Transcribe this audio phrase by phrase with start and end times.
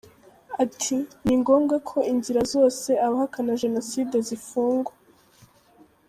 [0.63, 0.95] Ati
[1.25, 4.93] “Ni ngombwa ko inzira zose abahakana Jenoside zifungwa.